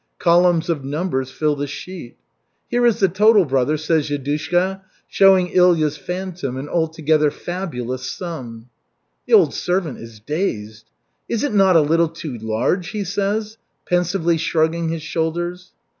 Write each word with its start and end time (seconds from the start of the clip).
Columns 0.17 0.67
of 0.67 0.83
numbers 0.83 1.29
fill 1.29 1.55
the 1.55 1.67
sheet. 1.67 2.17
"Here 2.71 2.87
is 2.87 2.97
the 2.99 3.07
total, 3.07 3.45
brother," 3.45 3.77
says 3.77 4.09
Yudushka, 4.09 4.81
showing 5.07 5.49
Ilya's 5.49 5.95
phantom 5.95 6.57
an 6.57 6.67
altogether 6.67 7.29
fabulous 7.29 8.09
sum. 8.09 8.71
The 9.27 9.33
old 9.35 9.53
servant 9.53 9.99
is 9.99 10.19
dazed. 10.19 10.85
"Is 11.29 11.43
it 11.43 11.53
not 11.53 11.75
a 11.75 11.81
little 11.81 12.09
too 12.09 12.35
large?" 12.41 12.87
he 12.89 13.03
says, 13.03 13.59
pensively 13.85 14.37
shrugging 14.39 14.89
his 14.89 15.03
shoulders. 15.03 15.71